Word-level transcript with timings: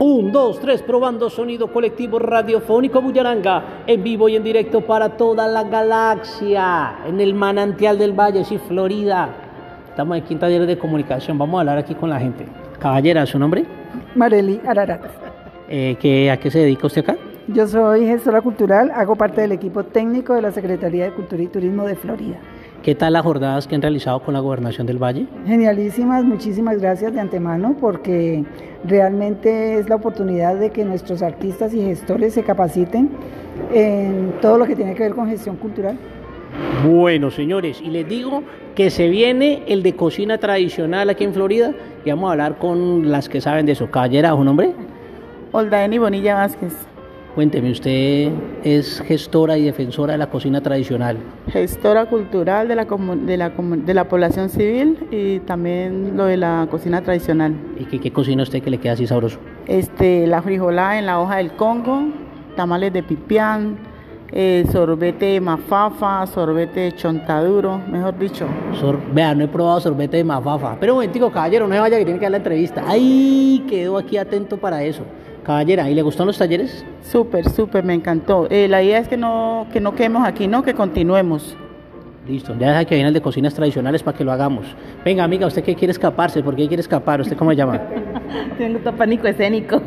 Un, 0.00 0.32
dos, 0.32 0.58
tres, 0.60 0.82
probando 0.82 1.30
sonido 1.30 1.68
colectivo 1.72 2.18
radiofónico 2.18 3.00
Bullaranga, 3.00 3.82
en 3.86 4.02
vivo 4.02 4.28
y 4.28 4.36
en 4.36 4.42
directo 4.42 4.80
para 4.80 5.10
toda 5.10 5.46
la 5.46 5.62
galaxia, 5.64 6.96
en 7.06 7.20
el 7.20 7.32
manantial 7.34 7.96
del 7.98 8.12
Valle, 8.12 8.44
sí, 8.44 8.58
Florida. 8.58 9.28
Estamos 9.88 10.16
aquí 10.18 10.34
en 10.34 10.40
taller 10.40 10.66
de 10.66 10.76
comunicación, 10.76 11.38
vamos 11.38 11.58
a 11.58 11.60
hablar 11.60 11.78
aquí 11.78 11.94
con 11.94 12.10
la 12.10 12.18
gente. 12.18 12.44
Caballera, 12.80 13.24
¿su 13.24 13.38
nombre? 13.38 13.64
Marely 14.16 14.60
Ararat. 14.66 15.02
Eh, 15.68 15.96
¿qué- 16.00 16.30
¿A 16.30 16.36
qué 16.38 16.50
se 16.50 16.58
dedica 16.58 16.86
usted 16.88 17.02
acá? 17.02 17.16
Yo 17.46 17.66
soy 17.68 18.06
gestora 18.06 18.40
cultural, 18.40 18.90
hago 18.94 19.14
parte 19.14 19.42
del 19.42 19.52
equipo 19.52 19.84
técnico 19.84 20.34
de 20.34 20.42
la 20.42 20.50
Secretaría 20.50 21.04
de 21.04 21.12
Cultura 21.12 21.42
y 21.42 21.46
Turismo 21.46 21.84
de 21.86 21.94
Florida. 21.94 22.36
¿Qué 22.84 22.94
tal 22.94 23.14
las 23.14 23.22
jornadas 23.22 23.66
que 23.66 23.74
han 23.74 23.80
realizado 23.80 24.20
con 24.20 24.34
la 24.34 24.40
gobernación 24.40 24.86
del 24.86 25.02
Valle? 25.02 25.26
Genialísimas, 25.46 26.22
muchísimas 26.22 26.78
gracias 26.82 27.14
de 27.14 27.20
antemano 27.20 27.74
porque 27.80 28.44
realmente 28.84 29.78
es 29.78 29.88
la 29.88 29.94
oportunidad 29.94 30.56
de 30.56 30.68
que 30.68 30.84
nuestros 30.84 31.22
artistas 31.22 31.72
y 31.72 31.80
gestores 31.80 32.34
se 32.34 32.42
capaciten 32.42 33.08
en 33.72 34.34
todo 34.42 34.58
lo 34.58 34.66
que 34.66 34.76
tiene 34.76 34.94
que 34.94 35.04
ver 35.04 35.14
con 35.14 35.26
gestión 35.30 35.56
cultural. 35.56 35.96
Bueno, 36.86 37.30
señores, 37.30 37.80
y 37.80 37.88
les 37.88 38.06
digo 38.06 38.42
que 38.74 38.90
se 38.90 39.08
viene 39.08 39.62
el 39.66 39.82
de 39.82 39.96
cocina 39.96 40.36
tradicional 40.36 41.08
aquí 41.08 41.24
en 41.24 41.32
Florida 41.32 41.72
y 42.04 42.10
vamos 42.10 42.28
a 42.28 42.32
hablar 42.32 42.58
con 42.58 43.10
las 43.10 43.30
que 43.30 43.40
saben 43.40 43.64
de 43.64 43.72
eso. 43.72 43.90
Caballera, 43.90 44.32
¿su 44.32 44.44
nombre? 44.44 44.74
Oldaeni 45.52 45.96
Bonilla 45.96 46.34
Vázquez, 46.34 46.74
Cuénteme, 47.34 47.72
usted 47.72 48.30
es 48.62 49.00
gestora 49.00 49.58
y 49.58 49.64
defensora 49.64 50.12
de 50.12 50.18
la 50.18 50.28
cocina 50.30 50.60
tradicional. 50.60 51.16
gestora 51.48 52.06
cultural 52.06 52.68
de 52.68 52.76
la, 52.76 52.84
de, 52.84 53.36
la, 53.36 53.50
de 53.50 53.94
la 53.94 54.04
población 54.08 54.48
civil 54.48 54.96
y 55.10 55.40
también 55.40 56.16
lo 56.16 56.26
de 56.26 56.36
la 56.36 56.68
cocina 56.70 57.00
tradicional. 57.02 57.54
¿Y 57.78 57.86
qué, 57.86 57.98
qué 57.98 58.12
cocina 58.12 58.44
usted 58.44 58.62
que 58.62 58.70
le 58.70 58.78
queda 58.78 58.92
así 58.92 59.06
sabroso? 59.08 59.38
Este, 59.66 60.28
la 60.28 60.42
frijolada 60.42 60.96
en 60.98 61.06
la 61.06 61.18
hoja 61.18 61.38
del 61.38 61.52
Congo, 61.56 62.04
tamales 62.54 62.92
de 62.92 63.02
pipián, 63.02 63.78
eh, 64.30 64.64
sorbete 64.70 65.26
de 65.26 65.40
mafafa, 65.40 66.24
sorbete 66.28 66.80
de 66.80 66.92
chontaduro, 66.92 67.80
mejor 67.90 68.16
dicho. 68.16 68.46
Sor- 68.80 69.00
Vea, 69.12 69.34
no 69.34 69.42
he 69.44 69.48
probado 69.48 69.80
sorbete 69.80 70.18
de 70.18 70.24
mafafa. 70.24 70.76
Pero 70.78 70.92
un 70.92 70.98
momentico, 70.98 71.32
caballero, 71.32 71.66
no 71.66 71.74
se 71.74 71.80
vaya 71.80 71.98
que 71.98 72.04
tiene 72.04 72.20
que 72.20 72.24
dar 72.26 72.30
la 72.32 72.36
entrevista. 72.38 72.84
¡Ay! 72.86 73.64
Quedó 73.68 73.98
aquí 73.98 74.18
atento 74.18 74.56
para 74.56 74.84
eso. 74.84 75.02
Caballera, 75.44 75.88
¿y 75.90 75.94
le 75.94 76.02
gustan 76.02 76.26
los 76.26 76.38
talleres? 76.38 76.84
Súper, 77.02 77.48
súper, 77.50 77.84
me 77.84 77.94
encantó. 77.94 78.46
Eh, 78.50 78.66
la 78.68 78.82
idea 78.82 78.98
es 78.98 79.08
que 79.08 79.16
no, 79.16 79.66
que 79.72 79.80
no 79.80 79.94
quedemos 79.94 80.26
aquí, 80.26 80.46
no, 80.48 80.62
que 80.62 80.74
continuemos. 80.74 81.56
Listo, 82.26 82.54
ya 82.58 82.68
deja 82.70 82.86
que 82.86 82.94
viene 82.94 83.08
el 83.08 83.14
de 83.14 83.20
cocinas 83.20 83.52
tradicionales 83.52 84.02
para 84.02 84.16
que 84.16 84.24
lo 84.24 84.32
hagamos. 84.32 84.64
Venga, 85.04 85.22
amiga, 85.24 85.46
¿usted 85.46 85.62
qué 85.62 85.74
quiere 85.74 85.92
escaparse? 85.92 86.42
¿Por 86.42 86.56
qué 86.56 86.66
quiere 86.66 86.80
escapar? 86.80 87.20
¿Usted 87.20 87.36
cómo 87.36 87.50
se 87.50 87.56
llama? 87.58 87.78
Tengo 88.58 88.78
pánico 88.92 89.26
escénico. 89.28 89.82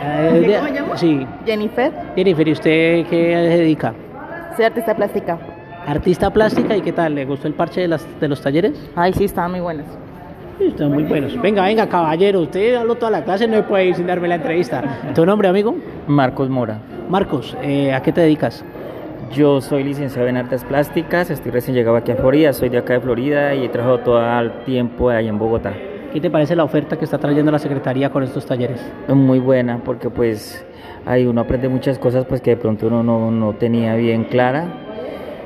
Eh, 0.00 0.44
de- 0.46 0.54
¿Cómo 0.56 0.62
me 0.70 0.70
llamo? 0.80 0.96
Sí. 0.96 1.26
Jennifer, 1.44 1.92
Jennifer, 2.14 2.46
¿y 2.48 2.52
usted 2.52 3.06
qué 3.08 3.32
se 3.50 3.58
dedica? 3.58 3.92
soy 4.54 4.64
artista 4.66 4.94
plástica. 4.94 5.38
Artista 5.84 6.32
plástica, 6.32 6.76
¿y 6.76 6.80
qué 6.82 6.92
tal? 6.92 7.16
¿Le 7.16 7.24
gustó 7.24 7.48
el 7.48 7.54
parche 7.54 7.80
de, 7.80 7.88
las, 7.88 8.06
de 8.20 8.28
los 8.28 8.40
talleres? 8.40 8.72
Ay, 8.94 9.12
sí, 9.14 9.24
estaban 9.24 9.50
muy 9.50 9.60
buenas. 9.60 9.86
Están 10.60 10.92
muy 10.92 11.02
buenos. 11.02 11.40
Venga, 11.40 11.64
venga, 11.64 11.88
caballero, 11.88 12.40
usted 12.40 12.74
habló 12.74 12.94
toda 12.94 13.10
la 13.10 13.24
clase, 13.24 13.46
no 13.48 13.56
me 13.56 13.62
puede 13.64 13.86
ir 13.86 13.94
sin 13.94 14.06
darme 14.06 14.28
la 14.28 14.36
entrevista. 14.36 14.82
¿Tu 15.14 15.26
nombre, 15.26 15.48
amigo? 15.48 15.74
Marcos 16.06 16.48
Mora. 16.48 16.78
Marcos, 17.08 17.56
eh, 17.62 17.92
¿a 17.92 18.02
qué 18.02 18.12
te 18.12 18.20
dedicas? 18.20 18.64
Yo 19.32 19.60
soy 19.60 19.82
licenciado 19.82 20.28
en 20.28 20.36
artes 20.36 20.64
plásticas, 20.64 21.30
estoy 21.30 21.50
recién 21.50 21.74
llegado 21.74 21.96
aquí 21.96 22.12
a 22.12 22.16
Florida, 22.16 22.52
soy 22.52 22.68
de 22.68 22.78
acá 22.78 22.94
de 22.94 23.00
Florida 23.00 23.54
y 23.54 23.64
he 23.64 23.68
trabajado 23.68 24.00
todo 24.00 24.40
el 24.40 24.52
tiempo 24.64 25.10
ahí 25.10 25.28
en 25.28 25.38
Bogotá. 25.38 25.72
¿Qué 26.12 26.20
te 26.20 26.30
parece 26.30 26.54
la 26.54 26.62
oferta 26.62 26.96
que 26.96 27.04
está 27.04 27.18
trayendo 27.18 27.50
la 27.50 27.58
Secretaría 27.58 28.10
con 28.10 28.22
estos 28.22 28.46
talleres? 28.46 28.80
Muy 29.08 29.40
buena 29.40 29.78
porque 29.84 30.08
pues 30.08 30.64
ahí 31.04 31.26
uno 31.26 31.40
aprende 31.40 31.68
muchas 31.68 31.98
cosas 31.98 32.24
pues 32.26 32.40
que 32.40 32.50
de 32.50 32.56
pronto 32.56 32.86
uno 32.86 33.02
no, 33.02 33.32
no 33.32 33.54
tenía 33.54 33.96
bien 33.96 34.24
clara 34.24 34.83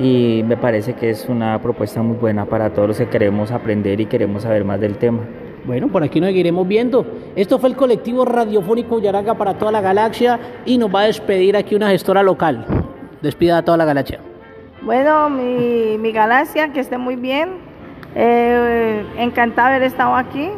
y 0.00 0.42
me 0.46 0.56
parece 0.56 0.94
que 0.94 1.10
es 1.10 1.28
una 1.28 1.60
propuesta 1.60 2.02
muy 2.02 2.16
buena 2.16 2.46
para 2.46 2.70
todos 2.70 2.88
los 2.88 2.98
que 2.98 3.08
queremos 3.08 3.50
aprender 3.52 4.00
y 4.00 4.06
queremos 4.06 4.44
saber 4.44 4.64
más 4.64 4.80
del 4.80 4.96
tema. 4.96 5.20
Bueno, 5.66 5.88
por 5.88 6.02
aquí 6.02 6.20
nos 6.20 6.28
seguiremos 6.28 6.66
viendo. 6.66 7.06
Esto 7.36 7.58
fue 7.58 7.68
el 7.68 7.76
colectivo 7.76 8.24
radiofónico 8.24 8.98
Yaranga 8.98 9.34
para 9.34 9.58
toda 9.58 9.70
la 9.70 9.82
galaxia 9.82 10.40
y 10.64 10.78
nos 10.78 10.92
va 10.92 11.02
a 11.02 11.04
despedir 11.04 11.54
aquí 11.54 11.74
una 11.74 11.90
gestora 11.90 12.22
local. 12.22 12.64
Despida 13.20 13.58
a 13.58 13.62
toda 13.62 13.76
la 13.76 13.84
galaxia. 13.84 14.20
Bueno, 14.80 15.28
mi, 15.28 15.98
mi 15.98 16.12
galaxia, 16.12 16.72
que 16.72 16.80
esté 16.80 16.96
muy 16.96 17.16
bien. 17.16 17.50
Eh, 18.14 19.04
encantada 19.18 19.68
de 19.68 19.76
haber 19.76 19.88
estado 19.88 20.16
aquí. 20.16 20.48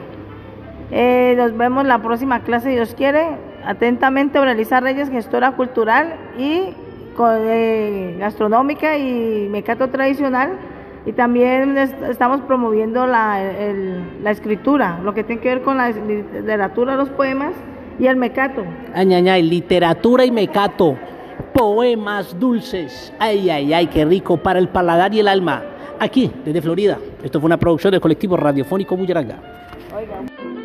Eh, 0.93 1.35
nos 1.37 1.57
vemos 1.57 1.85
la 1.85 1.99
próxima 2.01 2.45
clase, 2.45 2.69
si 2.69 2.75
Dios 2.77 2.95
quiere. 2.95 3.27
Atentamente, 3.65 4.39
Aurelisa 4.39 4.79
Reyes, 4.79 5.11
gestora 5.11 5.53
cultural 5.53 6.15
y 6.39 6.75
eh, 7.19 8.17
gastronómica 8.19 8.97
y 8.99 9.49
mecato 9.51 9.89
tradicional. 9.89 10.51
Y 11.05 11.13
también 11.13 11.77
es- 11.79 11.95
estamos 12.09 12.41
promoviendo 12.43 13.07
la, 13.07 13.43
el- 13.43 14.23
la 14.23 14.31
escritura, 14.31 15.01
lo 15.03 15.13
que 15.15 15.25
tiene 15.25 15.43
que 15.43 15.49
ver 15.49 15.63
con 15.63 15.77
la 15.77 15.91
literatura, 15.91 16.95
los 16.97 17.09
poemas 17.11 17.55
y 17.99 18.07
el 18.07 18.17
mecato. 18.17 18.63
Añañay, 18.95 19.43
literatura 19.43 20.25
y 20.25 20.31
mecato. 20.31 20.97
Poemas 21.53 22.39
dulces. 22.39 23.13
Ay, 23.19 23.51
ay, 23.51 23.73
ay, 23.75 23.87
qué 23.89 24.05
rico 24.05 24.37
para 24.37 24.59
el 24.59 24.69
paladar 24.69 25.13
y 25.13 25.21
el 25.21 25.29
alma. 25.29 25.63
Aquí, 25.99 26.31
desde 26.45 26.63
Florida. 26.63 26.99
Esto 27.23 27.41
fue 27.41 27.47
una 27.47 27.59
producción 27.59 27.91
del 27.91 28.01
colectivo 28.01 28.37
radiofónico 28.37 28.97
Bullaranga. 28.97 29.37
Oiga. 29.95 30.62